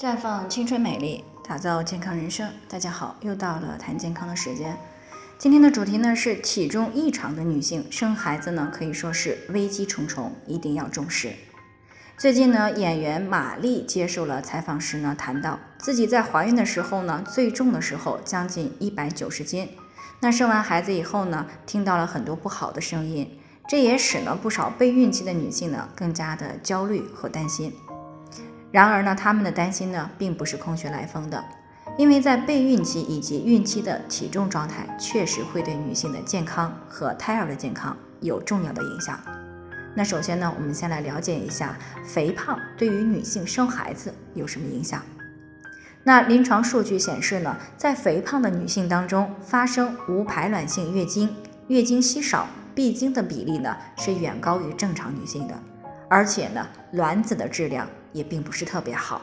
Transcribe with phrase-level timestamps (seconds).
[0.00, 2.50] 绽放青春美丽，打造健康人生。
[2.66, 4.74] 大家好，又到了谈健康的时间。
[5.36, 11.34] 今天的主题呢是体重异常的女性生孩子呢可以说是危机重重，一定要重视。
[12.16, 19.68] 最近呢，演员马丽接受了采访时呢，谈到自己在怀孕的时候呢，最重的时候将近一百九十斤。
[20.20, 23.38] 那生完孩子以后呢，听到了很多不好的声音，
[23.68, 27.74] 这也使呢不少备孕期的女性呢更加的焦虑和担心。
[28.72, 31.44] 然而呢，他们的担心呢，并不是空穴来风的，
[31.96, 39.18] 因为在备孕期以及孕期的体重状态，确实会对女性的健康和胎儿的健康有重要的影响。
[39.92, 45.02] 那首先呢，我们先来了解一下肥胖对于女性生孩子有什么影响。
[46.04, 51.34] 那临床数据显示呢，在肥胖的女性当中，发生无排卵性月经、
[51.66, 55.54] 月经稀少、闭经的比例呢，是远高于正常女性的，
[56.08, 57.86] 而且呢，卵子的质量。
[58.12, 59.22] 也并不是特别好，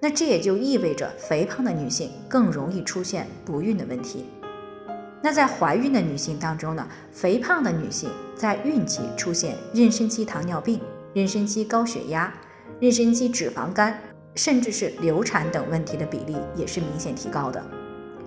[0.00, 4.26] 那这也就意味着肥胖的女性更容易出现不孕的问题。
[5.22, 10.80] 那在怀孕的女性当中呢，肥胖的女性在孕期出现妊娠期糖尿病、
[11.14, 12.32] 妊娠期高血压、
[12.80, 13.96] 妊娠期脂肪肝，
[14.34, 17.64] 甚至是流产等问题的比例也是明显提高的。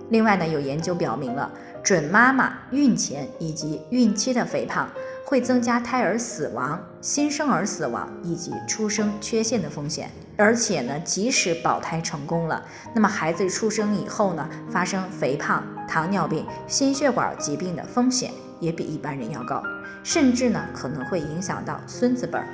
[0.08, 1.50] 另外呢，有研究表明了
[1.82, 4.88] 准妈妈孕前以及孕期的肥胖。
[5.26, 19.60] 会增加胎儿死亡、新生儿死亡以及出生缺陷的风险，而且呢，即使保胎成功了，那么孩子出生以后呢，发生肥胖、糖尿病、心血管疾病的风险也比一般人要高，
[20.04, 22.46] 甚至呢，可能会影响到孙子辈儿。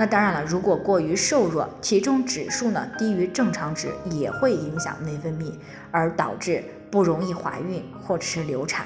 [0.00, 5.52] 那当然了，如果过于瘦弱，体重指数呢低于正常值，也会影响内分泌，
[5.92, 8.84] 而导致不容易怀孕或者是流产。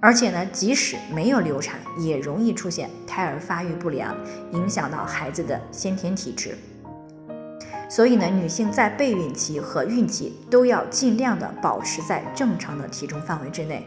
[0.00, 4.16] 而且呢，即使没有流产，也容易出现胎儿发育不良，
[4.52, 6.56] 影响到孩子的先天体质。
[7.88, 13.86] 所以呢，女性在备孕期和孕期都要尽量的保持在正常的体重范围之内，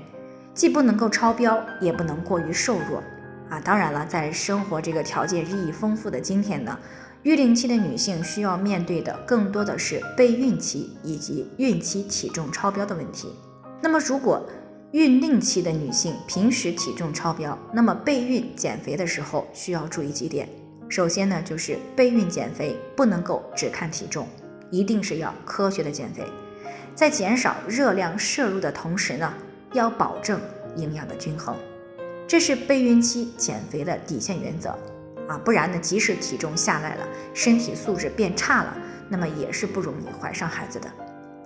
[0.53, 3.01] 既不能够超标，也不能过于瘦弱
[3.49, 3.59] 啊。
[3.59, 6.77] 当然了，在生活这个条件日益丰富的今天呢，
[7.23, 13.33] 育龄期的女性需要面对的更多的是备孕期以及孕期体重超标的问题。
[13.81, 14.45] 那么如果
[14.93, 20.47] 孕龄期的女性平时体重超标，那么备孕减肥的时候需要注意几点。
[20.87, 24.27] 首先呢，就是备孕减肥不能够只看体重，
[24.69, 26.23] 一定是要科学的减肥，
[26.93, 29.33] 在减少热量摄入的同时呢，
[29.73, 30.39] 要保证
[30.75, 31.55] 营养的均衡，
[32.27, 34.77] 这是备孕期减肥的底线原则
[35.27, 35.41] 啊！
[35.43, 38.77] 不然呢，即使体重下来了，身体素质变差了，
[39.09, 40.87] 那么也是不容易怀上孩子的。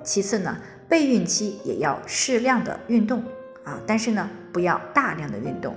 [0.04, 0.58] 其次呢，
[0.90, 3.24] 备孕期也要适量的运动。
[3.68, 5.76] 啊，但是呢，不要大量的运动，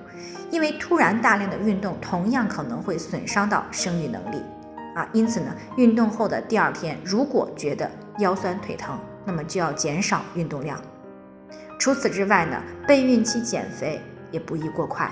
[0.48, 4.40] 因为突然大量的运动同样可能会损伤到生育能力
[4.94, 5.04] 啊。
[5.12, 7.90] 因此呢，运动后的第二天，如果觉得
[8.20, 10.80] 腰酸腿疼，那么就要减少运动量。
[11.80, 15.10] 除此之外呢，备孕期减肥也不宜过快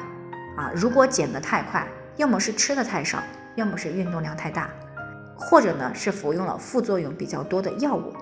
[0.56, 0.70] 啊。
[0.72, 1.84] 如果减得太快，
[2.16, 3.20] 要么是吃的太少，
[3.56, 4.70] 要么是运动量太大，
[5.34, 8.12] 或者呢是服用了副作用比较多的药物，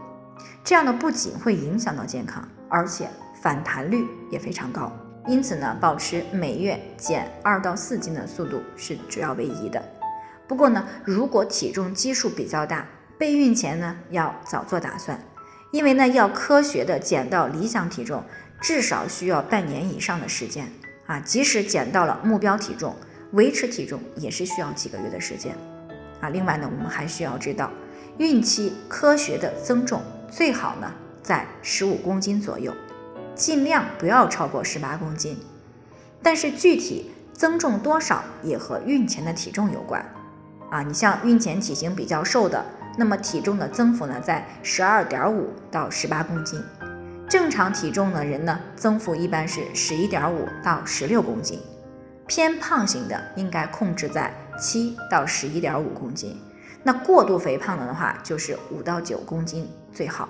[0.64, 3.06] 这样呢不仅会影响到健康，而且。
[3.46, 4.90] 反弹率也非常高，
[5.28, 9.80] 因此呢，保持每月减二到四斤的速度是主要唯一的。
[10.48, 12.84] 不过呢，如果体重基数比较大，
[13.16, 15.16] 备孕前呢要早做打算，
[15.70, 18.20] 因为呢要科学的减到理想体重，
[18.60, 20.68] 至少需要半年以上的时间
[21.06, 21.20] 啊。
[21.20, 22.96] 即使减到了目标体重，
[23.30, 25.54] 维持体重也是需要几个月的时间
[26.20, 26.30] 啊。
[26.30, 27.70] 另外呢，我们还需要知道，
[28.18, 30.92] 孕期科学的增重最好呢
[31.22, 32.74] 在十五公斤左右。
[33.36, 35.38] 尽量不要超过十八公斤，
[36.22, 40.02] 但是具体增重多少也和孕前的体重有关
[40.70, 40.82] 啊。
[40.82, 42.64] 你像孕前体型比较瘦的，
[42.96, 46.58] 那么体重的增幅呢在十二点五到十八公斤；
[47.28, 51.58] 正常体重的人呢，增幅一般是十一点五到十六公斤；
[52.26, 56.30] 偏胖型的应该控制在七到十一点五公斤；
[56.82, 60.26] 那过度肥胖的话，就是五到九公斤最好。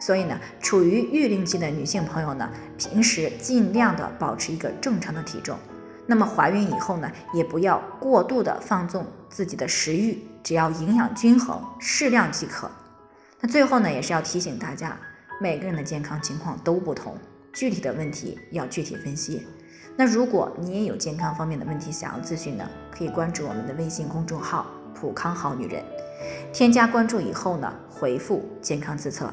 [0.00, 5.58] 所以呢，处于育龄期的女性朋友呢，平时尽量的保持一个正常的体重。
[6.06, 12.70] 那么怀孕以后呢，也不要过度的放纵自己的食欲，只要营养均衡，适量即可。
[13.40, 14.96] 那最后呢，也是要提醒大家，
[15.40, 17.16] 每个人的健康情况都不同，
[17.52, 19.46] 具体的问题要具体分析。
[19.96, 25.82] 那如果你也有健康方面的问题想要咨询呢，可以关注我们的微信公众号“普康好女人”，
[26.54, 29.32] 添加关注以后呢，回复“健康自测”。